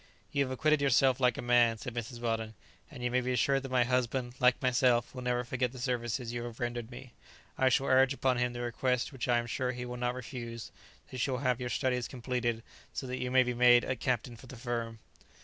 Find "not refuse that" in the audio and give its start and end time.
9.97-11.11